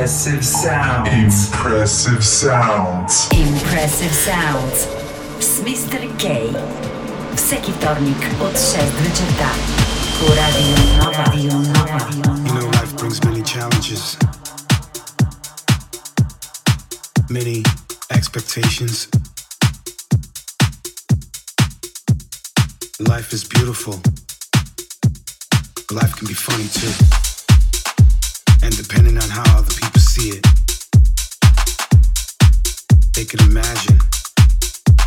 [0.00, 1.52] Impressive sounds.
[1.52, 3.28] Impressive sounds.
[3.30, 4.86] Impressive sounds.
[5.38, 6.00] S Mr.
[6.18, 6.50] K.
[7.36, 9.50] Всеки вторник от 6 вечерта.
[10.18, 11.24] По Радио Нова.
[11.26, 11.98] Радио Нова.
[12.46, 14.16] You know life brings many challenges.
[17.28, 17.62] Many
[18.10, 19.08] expectations.
[22.98, 24.00] Life is beautiful.
[25.90, 26.92] Life can be funny too.
[28.62, 29.79] And depending on how other people
[30.11, 30.45] see it,
[33.15, 33.97] they can imagine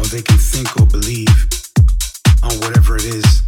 [0.01, 1.29] or they can think or believe
[2.43, 3.45] on whatever it is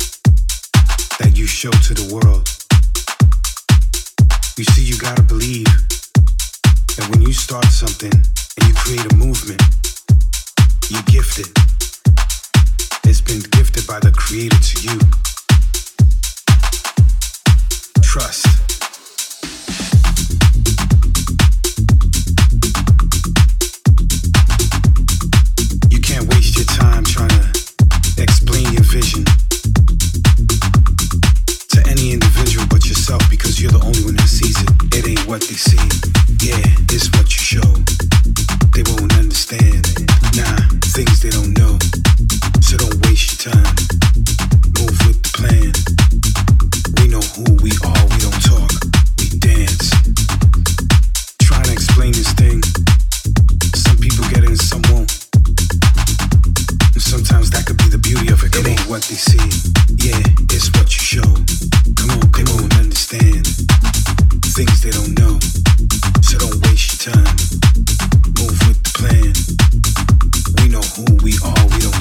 [1.19, 2.47] that you show to the world.
[4.59, 5.65] You see, you gotta believe
[6.97, 9.63] that when you start something and you create a movement,
[10.91, 11.49] you're gifted.
[13.05, 14.99] It's been gifted by the Creator to you.
[18.03, 18.76] Trust.
[28.97, 29.25] Vision
[31.69, 34.71] to any individual but yourself because you're the only one that sees it.
[34.97, 35.77] It ain't what they see.
[36.41, 37.71] Yeah, it's what you show.
[38.73, 39.85] They won't understand.
[40.33, 40.57] Nah,
[40.97, 41.77] things they don't know.
[42.65, 43.69] So don't waste your time.
[44.81, 45.69] Move with the plan.
[46.97, 48.73] We know who we are, we don't talk,
[49.21, 49.93] we dance.
[51.45, 52.65] Trying to explain this thing.
[53.77, 55.16] Some people get it and some won't.
[57.17, 58.55] Sometimes that could be the beauty of it.
[58.55, 59.41] It ain't what they see.
[60.05, 60.21] Yeah,
[60.53, 61.31] it's what you show.
[61.97, 63.49] Come on, they won't understand.
[64.53, 65.41] Things they don't know.
[66.21, 67.37] So don't waste your time.
[68.37, 69.33] Move with the plan.
[70.61, 71.96] We know who we are, we don't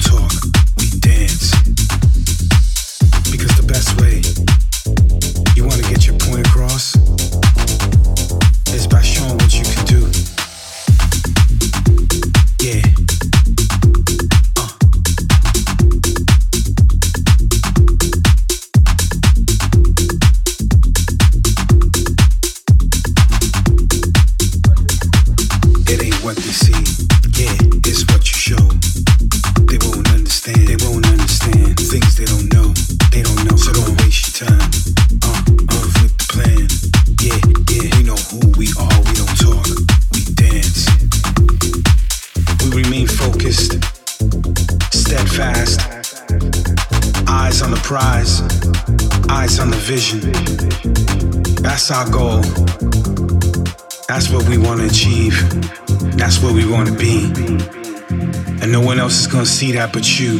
[59.44, 60.38] to see that but you.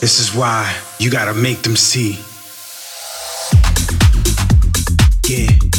[0.00, 2.18] This is why you got to make them see.
[5.26, 5.71] Yeah,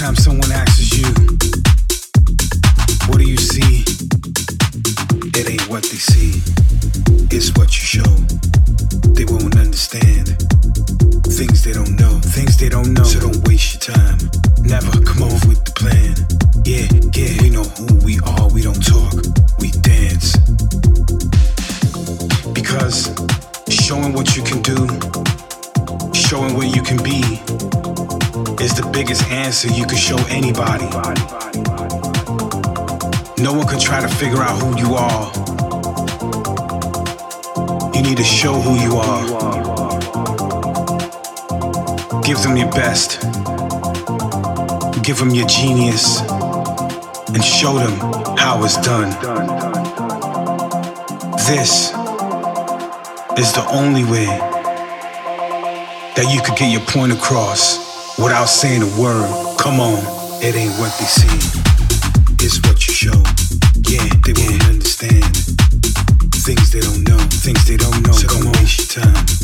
[0.00, 1.04] time someone asks you,
[3.06, 3.84] what do you see?
[5.38, 6.40] It ain't what they see.
[7.30, 8.12] It's what you show.
[9.12, 10.40] They won't understand.
[11.28, 12.18] Things they don't know.
[12.32, 13.04] Things they don't know.
[13.04, 14.18] So don't waste your time.
[14.62, 16.16] Never come on with the plan.
[16.64, 17.42] Yeah, yeah.
[17.42, 18.48] We know who we are.
[18.48, 19.39] We don't talk.
[29.50, 30.84] Answer you can show anybody.
[33.42, 35.26] No one can try to figure out who you are.
[37.92, 39.24] You need to show who you are.
[42.22, 43.22] Give them your best.
[45.02, 46.20] Give them your genius.
[47.34, 47.98] And show them
[48.38, 49.10] how it's done.
[51.48, 51.90] This
[53.36, 54.26] is the only way
[56.14, 57.79] that you could get your point across
[58.22, 59.26] without saying a word.
[59.58, 59.98] Come on,
[60.42, 61.28] it ain't what they see.
[62.44, 63.22] It's what you show.
[63.88, 65.24] Yeah, they won't understand.
[66.44, 68.12] Things they don't know, things they don't know.
[68.12, 69.39] So don't waste your time.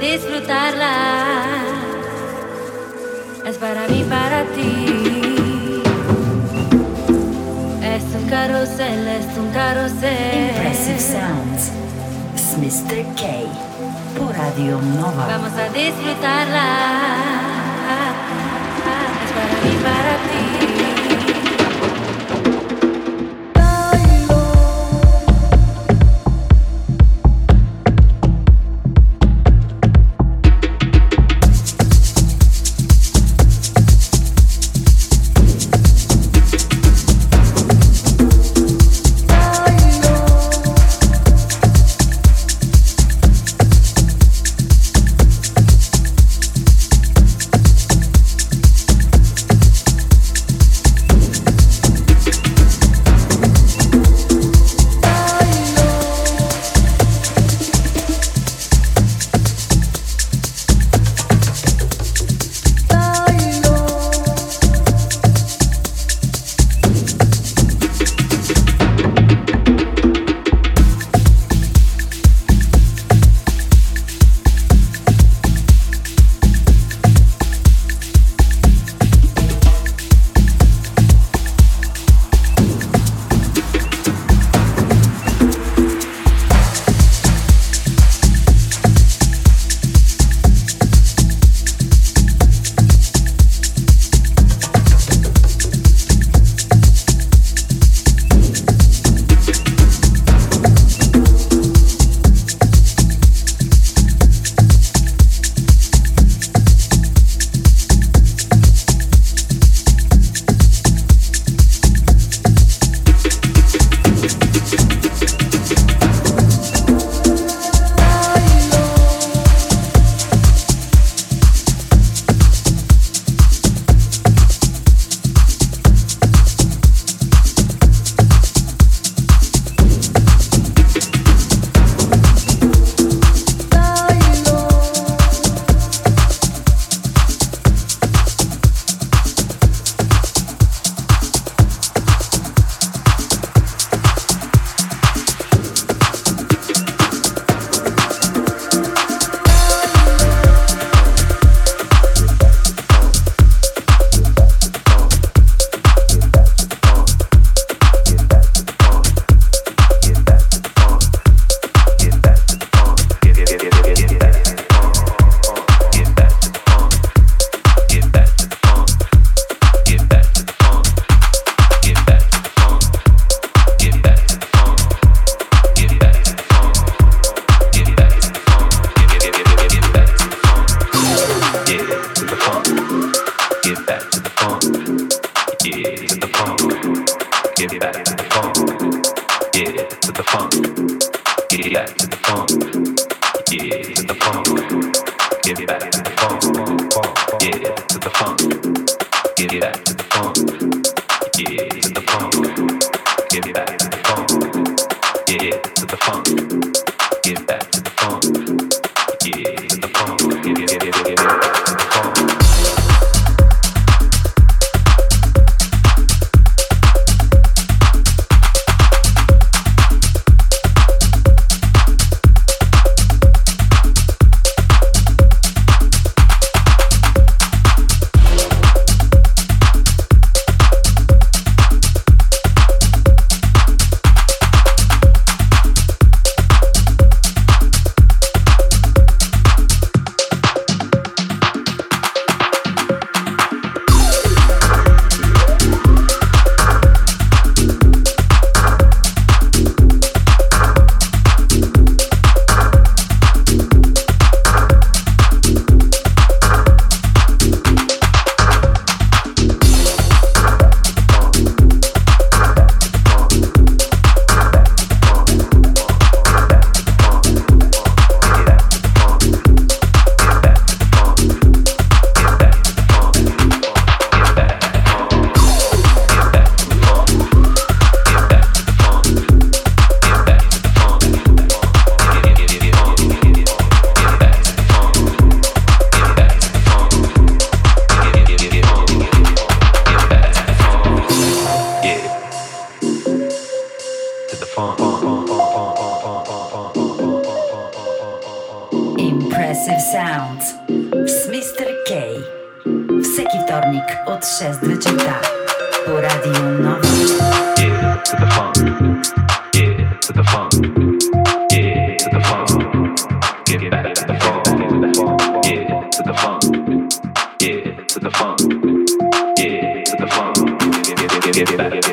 [0.00, 0.94] Disfrutarla.
[3.46, 5.82] Es para mí, para ti.
[7.82, 10.50] Es un carrusel, es un carrusel.
[10.50, 11.72] Impressive Sounds.
[12.58, 13.04] Mr.
[13.14, 13.22] K.
[14.18, 15.26] Por Radio Nova.
[15.26, 17.49] Vamos a disfrutarla.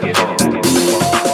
[0.02, 1.27] Get, get back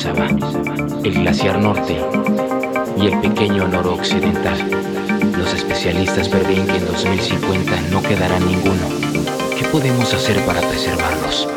[0.00, 2.00] El glaciar norte
[2.96, 4.56] y el pequeño noroccidental.
[5.36, 8.86] Los especialistas prevén que en 2050 no quedará ninguno.
[9.58, 11.48] ¿Qué podemos hacer para preservarlos?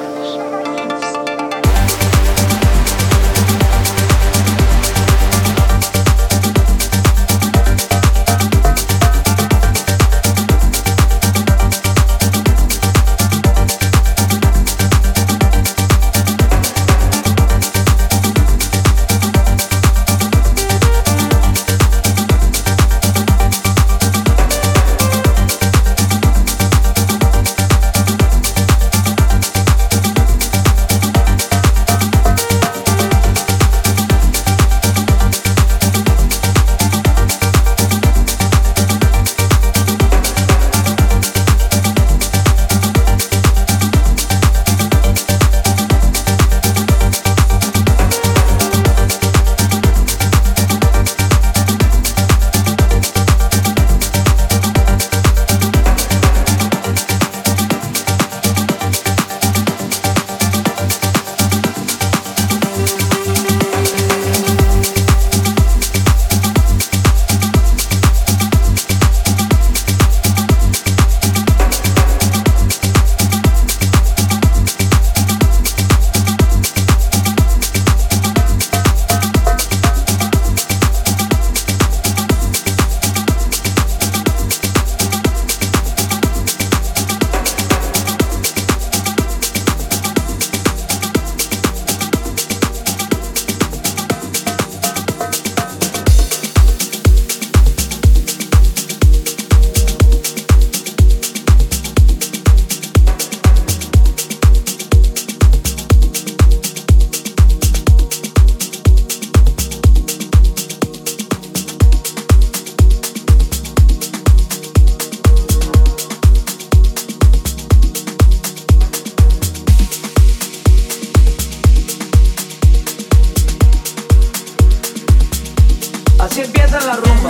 [126.32, 127.30] Así empieza la rumba.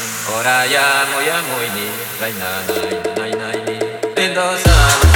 [0.37, 1.87] Ora ya moya moy ni,
[2.19, 3.51] vai na na na
[4.35, 5.10] na sa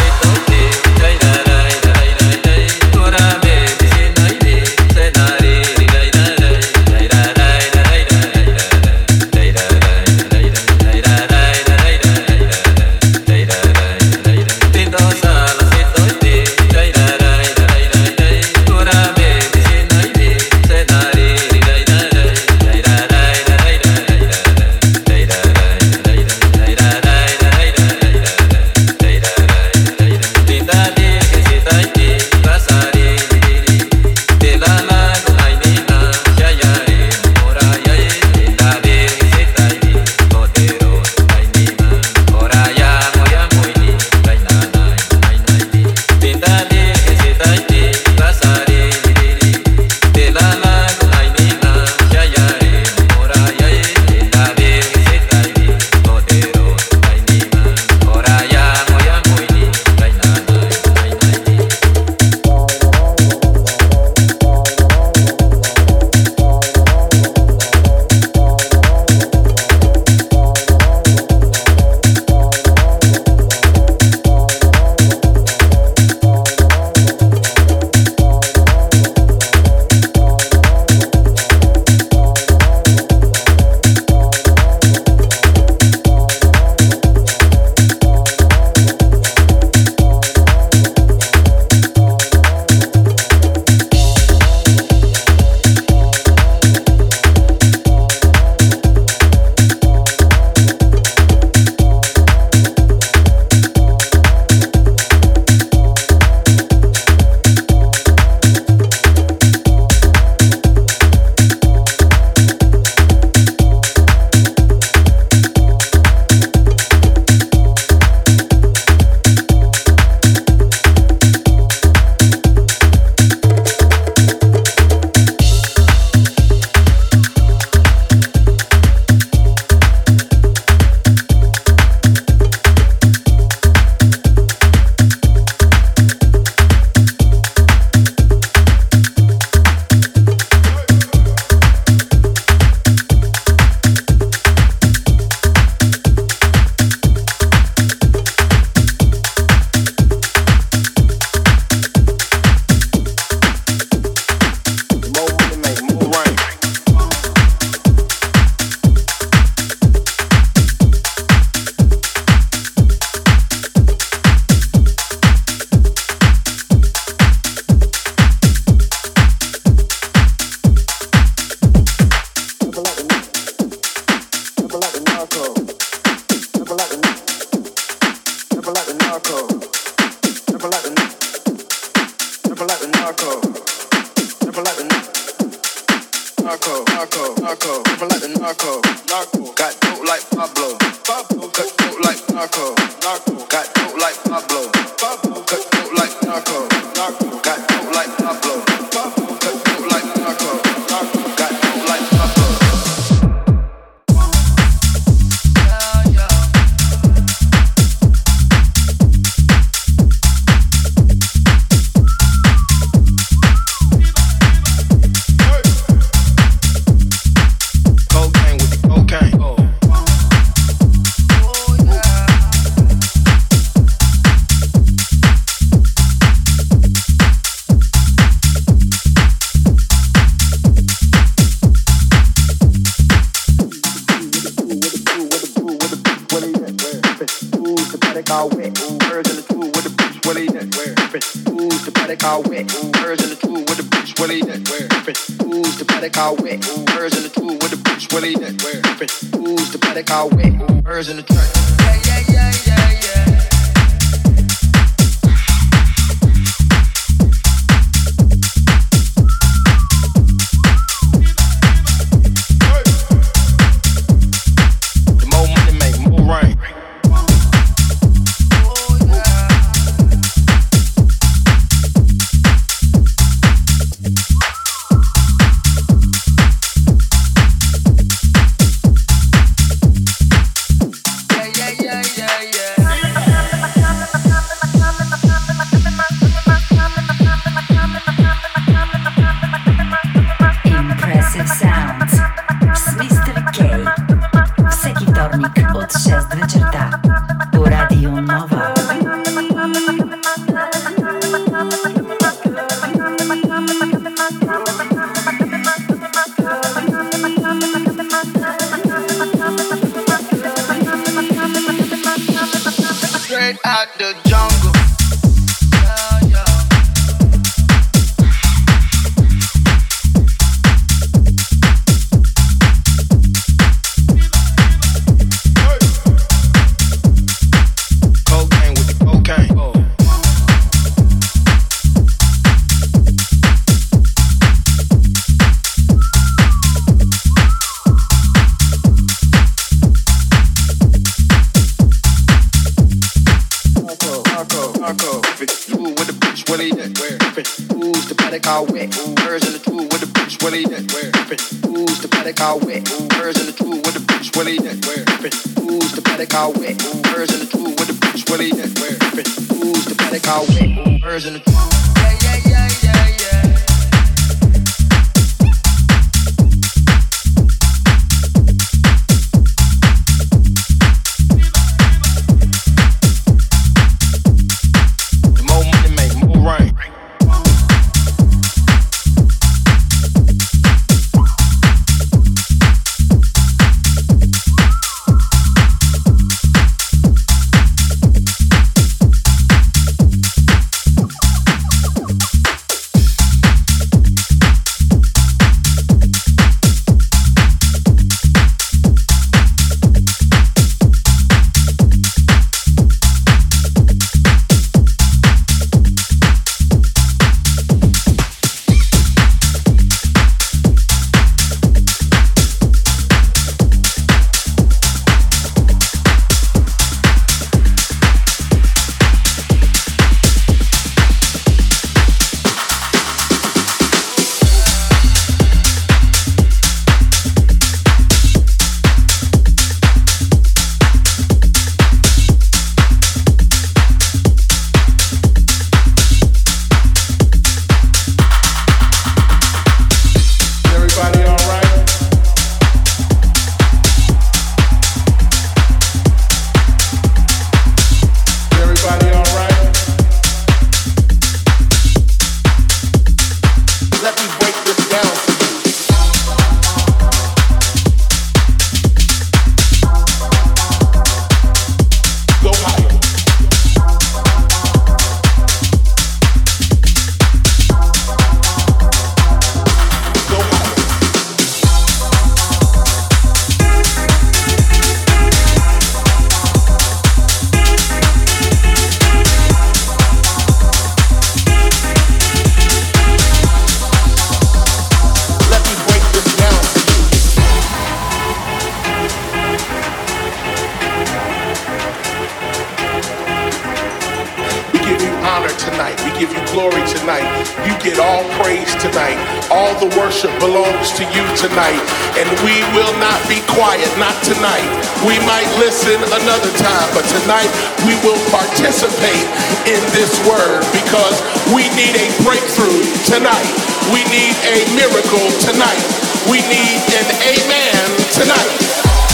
[495.76, 496.00] tonight.
[496.08, 497.28] We give you glory tonight.
[497.68, 499.20] You get all praise tonight.
[499.52, 501.84] All the worship belongs to you tonight.
[502.16, 504.64] And we will not be quiet, not tonight.
[505.04, 507.52] We might listen another time, but tonight
[507.84, 509.28] we will participate
[509.68, 511.20] in this word because
[511.52, 513.52] we need a breakthrough tonight.
[513.92, 515.84] We need a miracle tonight.
[516.32, 517.84] We need an amen
[518.16, 519.05] tonight.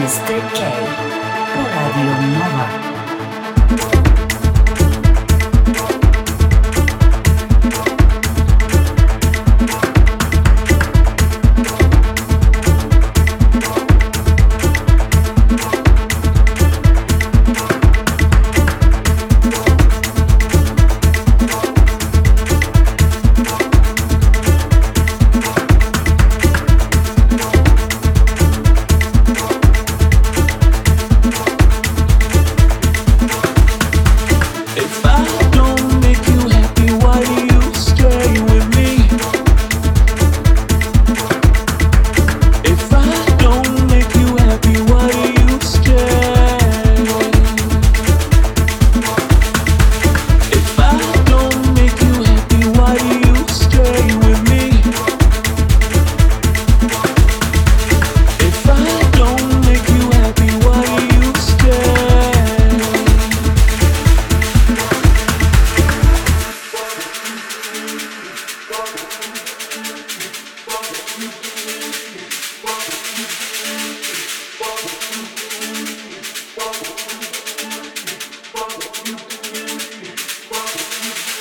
[0.00, 0.40] Mr.
[0.54, 0.60] K.
[1.76, 2.79] Radio Nova.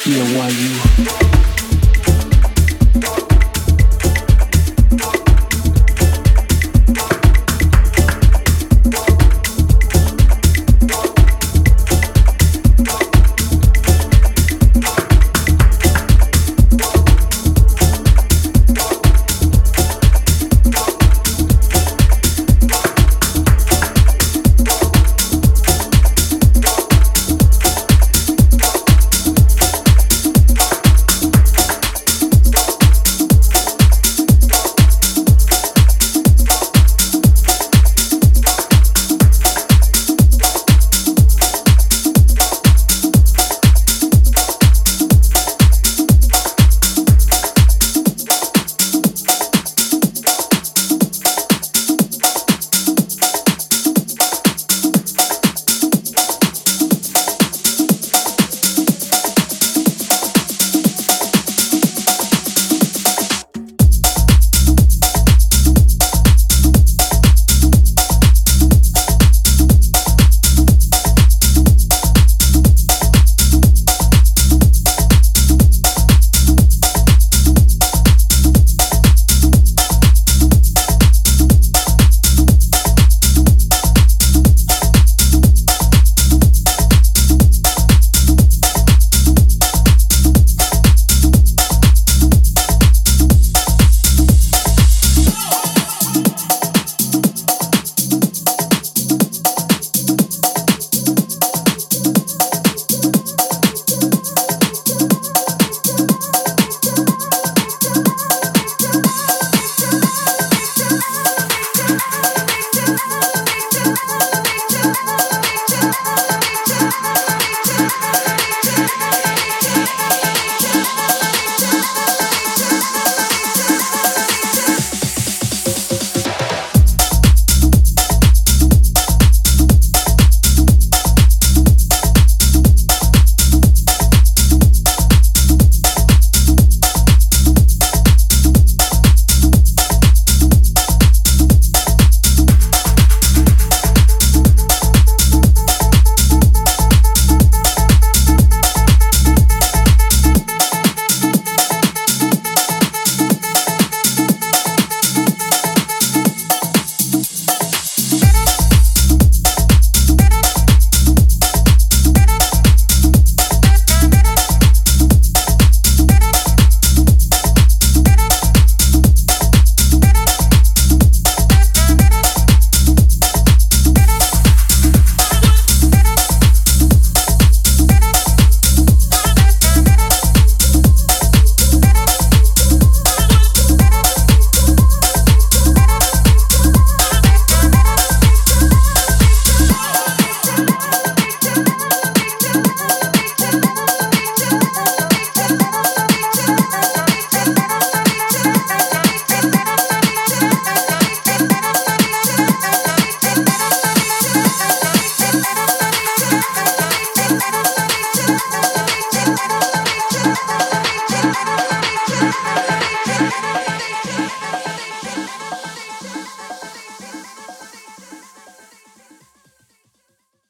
[0.10, 1.29] Yeah, why you?